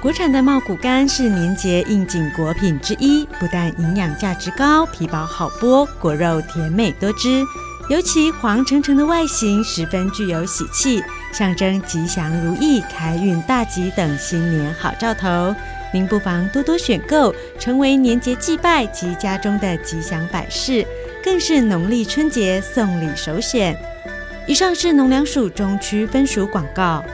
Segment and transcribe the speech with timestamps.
[0.00, 7.44] 国产的茂谷柑是年节应景果品之一，不但营养价值高，皮薄好剥，果肉甜美多汁，
[7.90, 15.54] 尤其黄澄澄的外形十分具有喜气，象征吉祥如意、开运大吉等新年好兆头。
[15.92, 20.82] 您不妨多多选购，成为年节祭拜及家中的吉祥摆饰，
[21.22, 23.76] 更是农历春节送礼首选。
[24.46, 27.04] 以上是农粮署中区分署广告。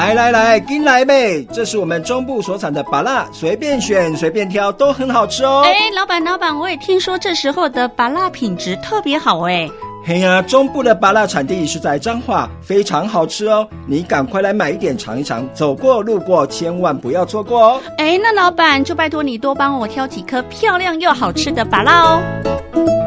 [0.00, 1.44] 来来来，跟来呗！
[1.52, 5.62] 这是我们中部所产的芭辣，随便选随便挑，都很好吃哦。
[5.66, 9.68] 哎，老板老板，我也听说这时候的芭辣品质特别好哎。
[10.02, 13.68] 嘿呀，中部的芭辣产地是在彰化，非常好吃哦。
[13.86, 17.80] 你赶快来买一点尝一尝，走过路过千万不要错过哦。
[17.98, 22.99] 哎，那老板就拜托你多帮我挑几颗漂亮又好吃的芭辣哦。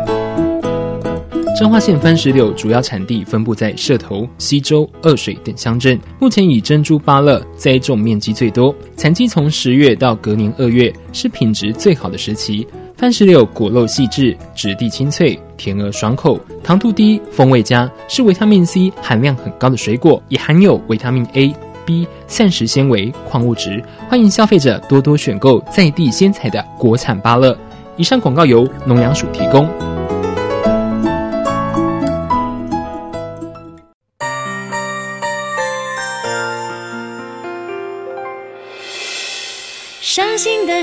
[1.59, 12.67] 彰化县番石榴主要产地分布在社头、溪州、二水等乡镇，目前以珍珠芭乐栽种面积最多，产季从十月到隔年二月是品质最好的时期。
[12.97, 21.53] 番石榴果肉细致，质地清脆，甜而爽口，糖度低，风味佳，是维他命 C 含量很高的水果，也含有维他命 A、
[21.85, 23.83] B、膳食纤维、矿物质。
[24.09, 27.55] 欢迎消费者多多选购在地鲜采的国产芭乐。
[27.95, 29.92] 以上广告由农粮署提供。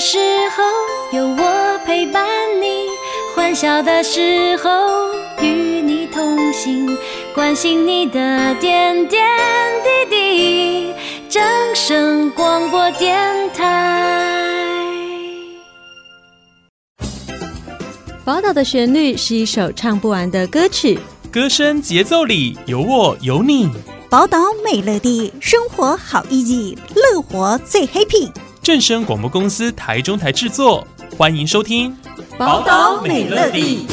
[0.00, 0.18] 时
[0.56, 0.62] 候
[1.12, 2.26] 有我陪伴
[2.58, 2.86] 你，
[3.36, 4.70] 欢笑的时候
[5.42, 6.96] 与你同行，
[7.34, 9.22] 关心你的点点
[9.84, 10.94] 滴滴。
[11.28, 11.42] 掌
[11.74, 13.20] 声广播电
[13.52, 14.82] 台。
[18.24, 20.98] 宝岛的旋律是一首唱不完的歌曲，
[21.30, 23.68] 歌声节奏里有我有你。
[24.08, 28.30] 宝岛美乐地，生活好 easy，乐活最 happy。
[28.62, 31.90] 正声广播公司台中台制作，欢迎收听
[32.36, 33.86] 《宝岛美乐蒂》。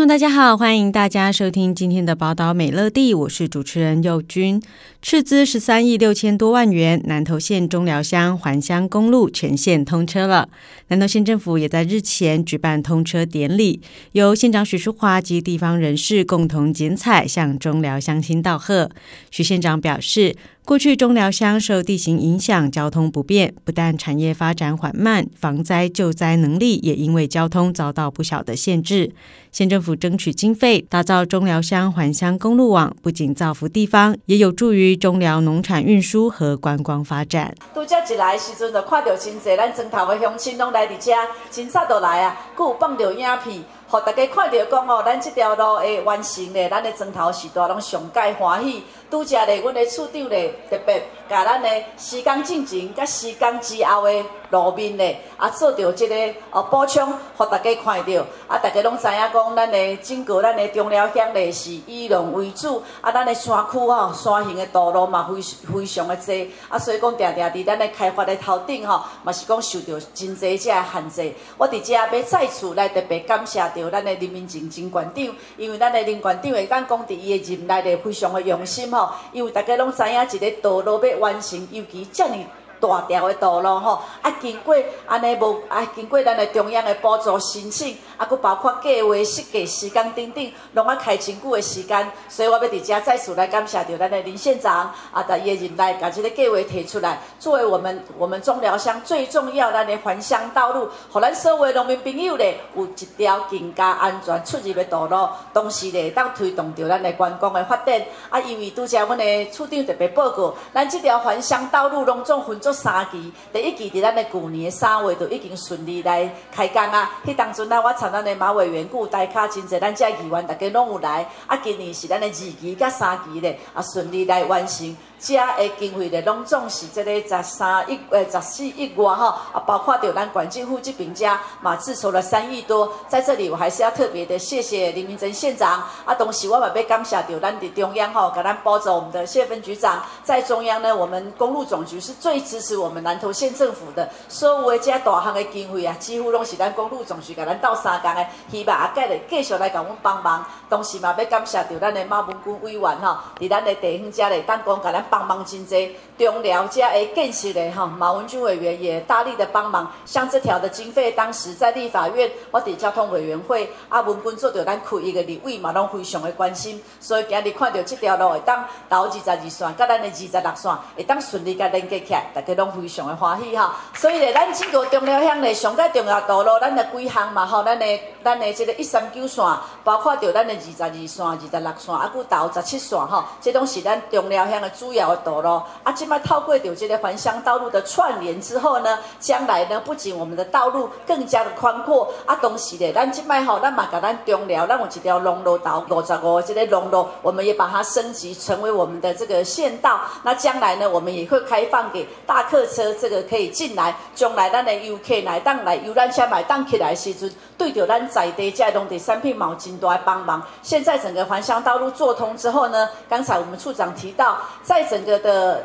[0.00, 4.58] 朋友，大家好，欢迎大家收听今天的《宝岛美乐地》，我是主持人佑君。
[5.02, 10.48] 斥资十三亿六千多万元，南投县中寮乡环乡公路全线通车了。
[10.88, 18.90] 南投县政府也在日前举办通车典礼，由县长许淑华及地方人士共同剪彩，向中寮乡亲道贺。
[19.30, 20.34] 许县长表示，
[20.70, 29.10] 过去中寮乡受地形影响，交通不便，不但产业发展缓慢，防灾救灾能力也因为交通遭到不小的限制。
[29.50, 37.52] 县政府争取经费，打造中寮乡环乡公路网，不仅造福地方，也有助于中寮农产运输和观光发展。
[37.74, 41.12] 拄则一来时阵，就看到真济咱庄头的乡亲拢来伫遮，
[41.50, 43.60] 真早都来啊，佫有放着影片。
[43.90, 48.84] 互大家看到讲哦，咱即条路诶完成咧，咱诶砖头时代拢上盖欢喜。
[49.10, 58.26] 拄则咧，阮诶处长咧特别甲咱的施工进程甲施工之后的路面咧，啊做着这个哦补充，互大家看到。
[58.48, 65.40] 啊，大家拢知影讲，咱的整个咱的中寮乡咧是以农为主，啊，咱的山区吼，山形的道路嘛非
[65.72, 66.32] 非常的多，
[66.68, 71.32] 啊，所以讲定定伫咱的开发的头顶吼，嘛是讲受到真侪这限制。
[71.56, 73.60] 我伫遮要再次来特别感谢。
[73.60, 75.24] 着咱的林明静金馆长，
[75.56, 82.36] 因为咱的林馆长会当讲伫伊的任内的非常的用心吼，因为大家拢知影一个道路要完成，尤其遮尔。
[82.80, 84.74] 大条的道路吼，啊经过
[85.06, 112.70] 安尼无啊经过咱的中央的补助申请，啊佫包括计划设计时间等等，拢啊开真久的时间，所以我要伫遮再次来感谢着咱的林县长，啊在伊的任内把这个计划提出来，作为我们我们中寮乡最重要咱的环乡道路，互咱所有农民朋友咧有一条更加安全出入的道路，同时咧当推动着咱的观光的发展，啊因为拄则阮的处长特别报告，咱即条环乡道路拢总分作。
[112.80, 117.10] 三期，第一期伫咱的旧年三月就已经顺利来开工啊！
[117.26, 121.26] 迄当阵啊，我参咱的马尾缘故大卡真济，咱遮议员大家拢有来。
[121.46, 124.96] 啊，今年是咱的二期甲三期咧，啊顺利来完成。
[125.20, 131.26] 遮的经费咧，拢总是这个十三亿诶，十四亿外吼，啊，包括着咱县政府这边遮
[131.60, 132.90] 嘛，自筹了三亿多。
[133.06, 135.82] 在这里，我还是要特别的谢谢林明珍县长。
[136.04, 140.02] 啊，同时我嘛要感谢着咱的中央吼，给咱补助我们的谢分局长。
[140.24, 144.08] 在中央呢，我们公路总局是最支持我们南投县政府的。
[144.28, 150.42] 所有的遮大项的经费啊，几乎拢是咱公路总局给咱斗相共的，希望啊，继续继续来给阮帮忙。
[150.70, 155.04] 同时嘛，要感谢着咱的马文君委员吼，伫咱的地方遮咧，当讲给咱。
[155.10, 159.90] 帮忙真济，中寮加诶建设的哈，马文君委员也大力的帮忙。
[160.06, 166.80] 像这条的经费，当时在立法院，我伫交通委员会，阿文君做着咱区一个立委嘛，拢非常的关心。
[167.00, 173.76] 所以今日看到这条路会当到二十二线，甲咱的二十六线会当顺利甲连接起来，大家拢非常的欢喜哈。
[173.94, 177.86] 所以咧，咱这个中寮乡呢，上个重要道路，咱的几项嘛吼，咱的
[178.22, 179.44] 咱的这个一三九线，
[179.82, 185.62] 包括着咱的二十二线、二十六线，啊，搁到十七线吼，这拢是咱中寮乡的主要的道路。
[185.82, 200.00] 啊，即摆透过着这个环乡道路的串联之后呢，将来呢，不仅我们的道路更加的宽阔，啊，同时咧，咱即摆吼，咱嘛甲咱中寮，咱有一条龙路道五十五这个龙路，我们也把它升级成为我们的这个县道。
[200.22, 210.42] 那将来呢，我们也会开放给大客车这个可以进来，将来咱的游客来当来游览车买当起来时阵，对着咱在地这农产品毛巾都来帮忙。
[210.62, 215.62] 现在整个环乡道路做通之后呢，刚才我们处长提到，在整个的。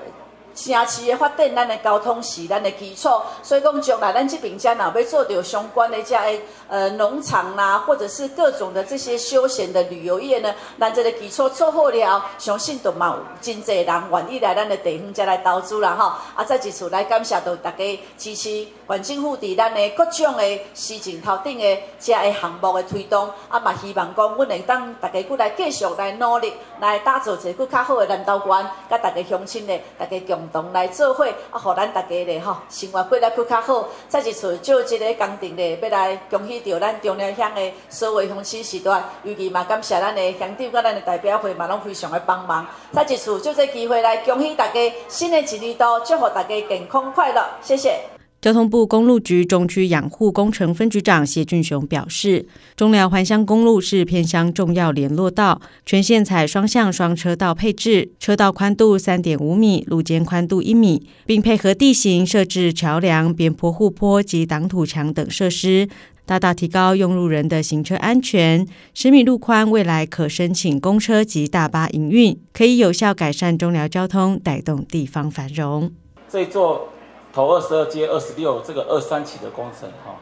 [0.56, 3.10] 城市的发展，咱的交通是咱的基础，
[3.44, 16.13] 所以讲将来咱这边将来要做到相关的这些呃农场啦，或者是各种的这些休闲的旅游业呢，咱这个基础做好了，相信都嘛有真济人愿意来咱的地方再来投资啦吼。
[16.36, 30.44] 啊，再一次来感谢到大家支持县政府伫咱的各种的施政头顶的这些项目的推动，啊嘛希望讲，阮会当大家过来继续来努力，来打造一个更较好的南投县，甲大家乡亲的大家共。
[30.45, 33.88] 共同来做伙，啊，互咱逐家咧吼，生活过得更较好。
[34.07, 42.65] 再一次借即个工程咧，要来恭喜到咱中寮乡的所有乡亲时代，尤其嘛感谢咱的乡长甲咱的代表会嘛拢非常的帮忙。
[42.92, 48.14] 再一次就这机会来恭喜大家新的一年度，祝福大家健康快乐，谢谢。
[48.45, 52.45] 交通部公路局中区养护工程分局长谢俊雄表示，
[52.75, 65.89] 中寮环乡公路是偏乡重要联络道，全线采双向双车道配置，车道宽度三点五米，路肩宽度一米，并配合地形设置桥梁、边坡护坡及挡土墙等设施，
[66.27, 68.68] 大大提高用路人的行车安全。
[68.94, 75.91] 十米路宽，未来可申请公车及大巴营运，可以有效改善中寮交通，带动地方繁荣。
[76.30, 76.89] 这座。
[77.36, 80.16] 投二十二接二十六这个二三期的工程哈，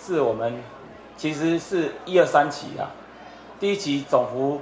[0.00, 0.64] 是我们
[1.14, 2.88] 其实是一二三期啊。
[3.60, 4.58] 第一期总服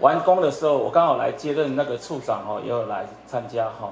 [0.00, 3.90] 完工的时候，我刚好来接任那个处长哦，也有来参加哈。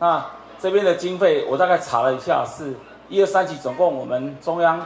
[0.00, 0.26] 那
[0.58, 2.74] 这边的经费我大概查了一下，是
[3.08, 4.84] 一二三期总共我们中央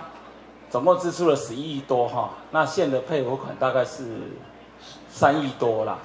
[0.69, 4.05] 总共支出了十一亿多哈，那县的配合款大概是
[5.09, 5.97] 三亿多啦。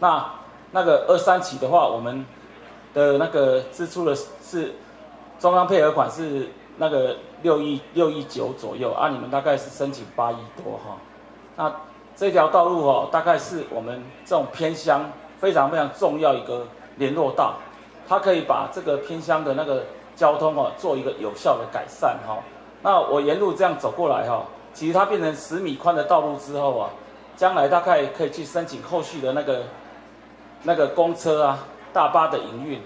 [0.00, 0.28] 那
[0.72, 2.26] 那个二三期的话，我们
[2.92, 4.74] 的那个支出的是。
[5.38, 10.96] 中央配合款是那个六亿六亿九左右啊，你们大概是申请八亿多哈。
[11.56, 11.72] 那
[12.16, 16.66] 这条道路哦，大概是我们这种偏乡非常非常重要一个
[16.96, 17.54] 联络道，
[18.08, 19.84] 它可以把这个偏乡的那个
[20.16, 22.38] 交通哦做一个有效的改善哈。
[22.82, 26.90] 那我沿路这样走过来哈，其实它变成十米宽的道路之后啊，
[27.36, 29.62] 将来大概可以去申请后续的那个
[30.62, 31.58] 那个公车啊、
[31.92, 32.80] 大巴的营运。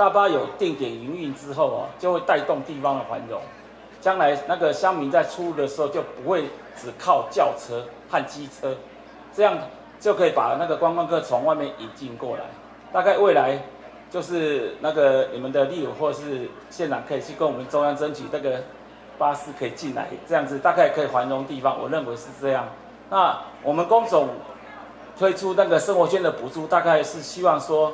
[0.00, 3.38] 大巴有定点营运之后啊，就会带动地方的繁荣。
[4.00, 6.44] 将来那个乡民在出入的时候，就不会
[6.74, 8.74] 只靠轿车和机车，
[9.34, 9.58] 这样
[10.00, 12.44] 就可以把那个观光客从外面引进过来。
[12.90, 13.58] 大概未来
[14.08, 18.58] 就是那个你们的立委或是县长可以去跟我们中央争取这个
[19.18, 21.78] 巴士可以进来，这样子大概可以繁荣地方。
[21.78, 22.66] 我认为是这样。
[23.10, 24.30] 那我们工总
[25.18, 27.92] 推出那个生活圈的补助，大概是希望说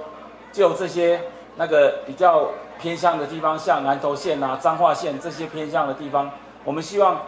[0.52, 1.20] 就这些。
[1.56, 6.30] 那个比较偏乡的地方，像南投县啊、彰化县这些偏乡的地方，
[6.64, 7.22] 我们希望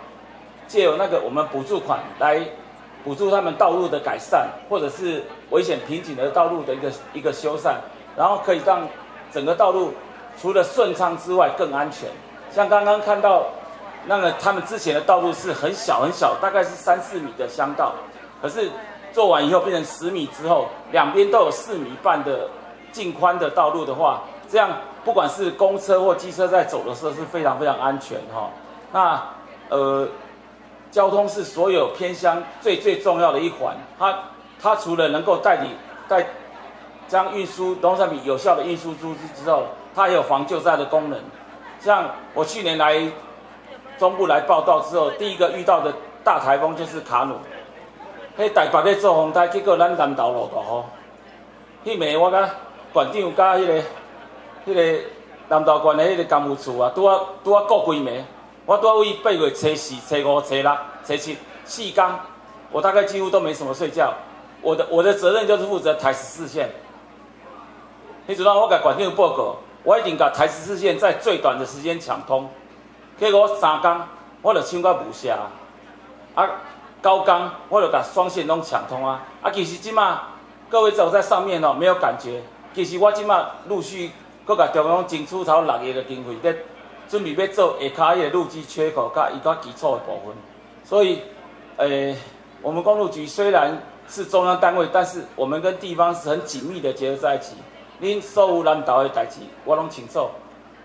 [0.67, 2.47] 借由那个我们补助款来
[3.03, 7.73] 补助他们道路的改善，或者是危险瓶颈的道路的一个一个修缮，
[8.17, 8.87] 然后可以让
[9.33, 9.95] 整个道路
[10.39, 12.11] 除了顺畅之外更安全。
[12.51, 13.47] 像刚刚看到
[14.07, 17.95] 那个他们之前的道路是很小很小，大概是三四米的乡道，
[18.43, 18.69] 可是
[19.11, 22.51] 做完以后变成十米之后，两边都有四米半的。
[22.93, 24.71] 尽宽的道路的话，这样
[25.05, 28.51] 不管是公车或机车在走的时候是非常非常安全哈。
[28.93, 29.23] 那
[29.69, 30.09] 呃，
[30.91, 33.77] 交通是所有偏乡最最重要的一环。
[33.99, 34.19] 它
[34.61, 35.71] 它除了能够带你
[36.09, 36.27] 带
[37.07, 39.65] 将运输农产品有效的运输出去之后，
[39.95, 41.19] 它也有防救灾的功能。
[41.81, 42.05] 像
[42.35, 42.99] 我去年来
[43.99, 45.93] 中部来报道之后，第一个遇到的
[46.25, 47.35] 大台风就是卡努，
[48.37, 50.61] 迄台北咧做风台，结果咱南投落大
[51.91, 52.49] 雨，迄暝我甲。
[52.99, 53.75] 馆长加迄个、
[54.67, 55.05] 迄个
[55.49, 58.25] 南投县的迄个工务处啊，拄啊拄啊过几暝，
[58.67, 60.77] 我拄啊为八月初四、初五、初六、
[61.07, 62.09] 初七四天，
[62.73, 64.13] 我大概几乎都没什么睡觉。
[64.61, 66.69] 我的我的责任就是负责台十四线，
[68.27, 72.51] 迄阵我甲县长报告，我一定甲台十四线在最短的时间抢通。
[73.17, 74.01] 结果三工，
[74.43, 75.39] 我就抢到无下。
[76.35, 76.51] 啊，
[77.01, 79.23] 九工我就甲双线拢抢通啊。
[79.41, 80.23] 啊，其实即马
[80.69, 82.43] 各位走在上面哦，没有感觉。
[82.75, 84.11] 其实我即马陆续
[84.45, 86.59] 搁甲中央争取头六亿的经费，在
[87.09, 90.35] 准备要做下骹迄个路基缺口甲伊较基础的部分。
[90.85, 91.21] 所以，
[91.79, 92.17] 诶、
[92.63, 97.55] 我们公路局虽然是中央单位，但是我们跟地方是很紧密的结合在一起。
[98.01, 100.29] 恁所有难倒的代志，我拢清楚。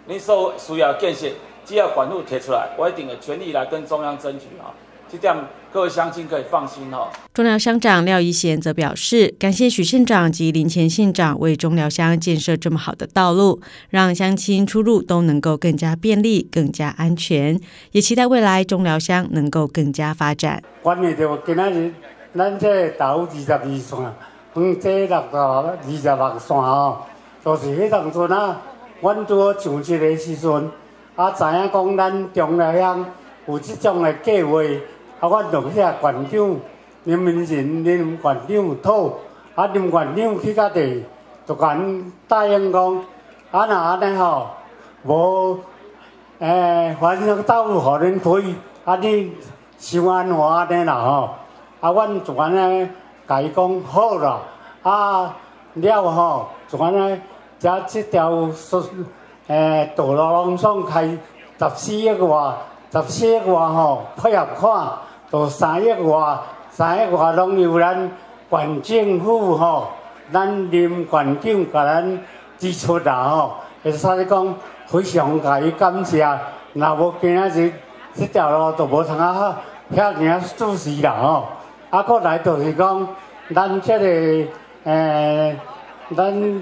[0.07, 1.29] 恁所需要建设，
[1.63, 4.73] 只要管路提出来，我一定会全力来跟中央争取啊！
[5.13, 5.35] 这点
[5.71, 7.07] 各位乡亲可以放心哦。
[7.35, 17.59] 中寮乡长廖一贤则表示，感谢许县长及林前县长为中寮乡建设这么好的道路，让乡亲出入都能够更加便利、更加安全，
[17.91, 20.63] 也期待未来中寮乡能够更加发展。
[20.81, 21.93] 关键就今仔日，
[22.35, 24.13] 咱这二十二线，
[24.55, 26.97] 嗯，这六十二十六线哦，
[27.45, 28.59] 就是迄当阵啊，
[28.99, 30.71] 阮拄好上时阵，
[31.15, 33.05] 啊，知影讲咱中寮乡
[33.47, 34.59] 有这种的计划。
[35.23, 35.29] 啊！
[35.29, 36.59] 阮同遐县长
[37.05, 39.13] 林明仁林县长讨，
[39.55, 41.05] 啊林县长去到地，
[41.45, 41.77] 就甲
[42.27, 42.97] 答应讲，
[43.51, 44.47] 啊若安尼吼，
[45.03, 45.59] 无
[46.39, 48.53] 诶，反正道路互恁开，
[48.83, 49.31] 啊你
[49.77, 51.29] 想安怎安尼啦吼？
[51.79, 52.89] 啊，阮就安尼
[53.25, 54.39] 甲伊讲好啦，
[54.81, 55.33] 啊
[55.75, 57.21] 了吼，就安尼，
[57.59, 58.49] 遮即条
[59.47, 62.53] 诶道路拢总开十四亿外，
[62.91, 64.91] 十四亿外吼，配合看。
[65.33, 66.37] 都三亿外，
[66.69, 68.11] 三亿外拢由咱
[68.51, 69.87] 县政府吼，
[70.31, 72.19] 咱林县长甲咱
[72.59, 76.23] 支出啦吼，会使讲非常甲伊感谢。
[76.73, 77.73] 若无今仔日
[78.13, 79.59] 这条路都无通啊
[79.95, 81.47] 遐尔仔舒适啦吼。
[81.89, 83.07] 啊，过来就是讲
[83.55, 84.51] 咱这个
[84.83, 85.57] 诶，
[86.15, 86.61] 咱县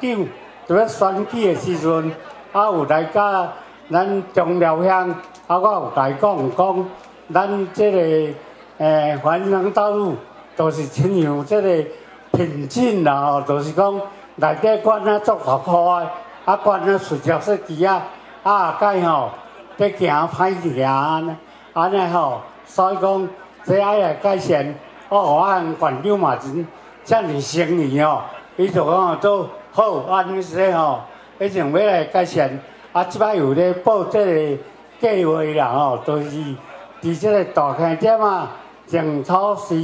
[0.00, 0.26] 长
[0.66, 2.12] 在要选举诶时阵，
[2.50, 3.46] 啊有来甲
[3.88, 5.10] 咱中寮乡，
[5.46, 6.84] 啊我有甲伊讲讲。
[7.32, 8.34] 咱这个
[8.78, 10.16] 诶，环乡道路
[10.56, 11.84] 都是亲像这个
[12.32, 14.00] 品质啦吼，就是讲
[14.36, 16.10] 内底管啊做好好啊，
[16.44, 18.02] 啊管啊随着设计啊，
[18.42, 19.30] 啊该吼
[19.76, 21.36] 要行歹行安尼，
[21.74, 23.28] 安尼吼，所以讲
[23.64, 24.74] 这爱来改善。
[25.08, 26.66] 哦，我按县长嘛真
[27.04, 28.22] 这么诚意哦，
[28.56, 31.00] 伊就讲做好安尼说吼，
[31.38, 32.58] 一定要来改善。
[32.92, 34.62] 啊，即摆有咧报这个
[35.00, 36.54] 计划啦吼，都、就是。
[37.02, 38.50] 伫即个大坑点啊，
[38.86, 39.74] 种草时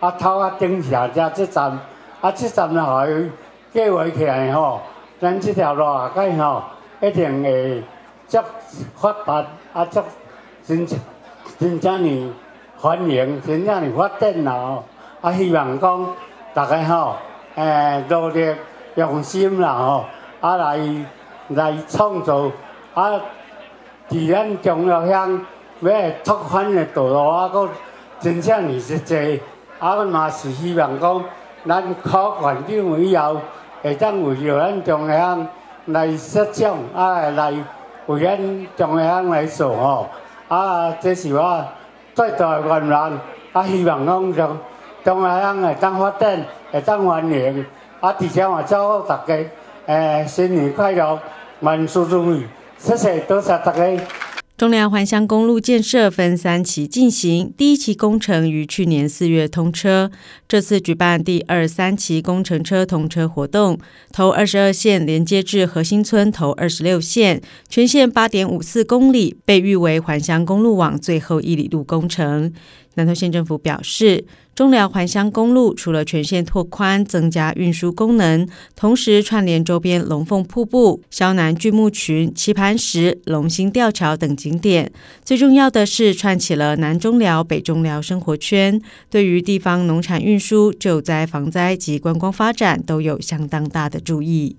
[0.00, 1.78] 啊，头啊顶下遮即站，
[2.20, 3.30] 啊即站若互伊
[3.72, 4.80] 计划起来吼，
[5.20, 6.62] 咱即条路啊，该吼
[7.00, 7.82] 一定会
[8.26, 8.38] 足
[8.96, 10.02] 发达啊，足
[10.64, 10.86] 真
[11.58, 12.34] 真正呢
[12.76, 14.84] 欢迎，真正呢发展啦吼！
[15.22, 16.14] 啊，希望讲
[16.52, 17.16] 大家吼，
[17.54, 18.54] 诶努力
[18.96, 20.04] 用心啦吼，
[20.40, 20.78] 啊来
[21.48, 22.50] 来创造
[22.94, 23.20] 啊，
[24.10, 25.46] 伫咱中寮乡。
[25.80, 25.90] 要
[26.24, 27.68] 拓宽的道路啊，搁
[28.20, 29.40] 真正二十济，
[29.78, 31.24] 啊，阮嘛是希望讲，
[31.66, 33.36] 咱考环境以后，
[33.82, 35.46] 会当为着咱中寮乡
[35.86, 37.52] 来设想，啊，来
[38.06, 40.08] 为咱中寮乡来做吼，
[40.48, 41.64] 啊，这是我
[42.14, 43.12] 最大的愿望，
[43.52, 44.58] 啊，希望讲中
[45.04, 47.64] 中寮乡会当发展，会当繁荣，
[48.00, 49.34] 啊，而且嘛祝福大家，
[49.86, 51.18] 诶，新年快乐，
[51.60, 52.46] 万事如意，
[52.78, 53.82] 谢谢，多谢大家。
[54.58, 60.10] 中寮环乡公路建设分三期进行，第一期工程于去年四月通车，
[60.48, 63.78] 这次举办第二、三期工程车通车活动，
[64.10, 72.52] 头二十二线连接至核心村头二十六线，全线八点五四公里，被誉为环乡公路网最后一里路工程。
[72.98, 74.24] 南投县政府表示，
[74.56, 84.90] 中寮环乡公路除了全线拓宽、增加运输功能，同时串联周边龙凤瀑布、萧南巨木群、棋盘石、龙兴吊桥等景点。
[85.24, 94.56] 最重要的是，串起了南中寮、北中寮生活圈，对于地方农产运输、救灾防灾及观光发展都有相当大的助益。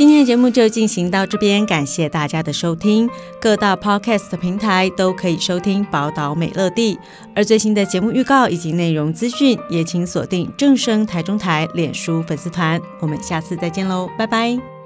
[0.00, 3.06] 今天的节目就进行到这边，感谢大家的收听。
[3.38, 6.94] 各大 Podcast 平台都可以收听《宝岛美乐蒂》，
[7.36, 12.80] 而最新的节目预告以及内容资讯，也请锁定正声台中台脸书粉丝团。
[13.00, 14.79] 我们下次再见喽，拜拜。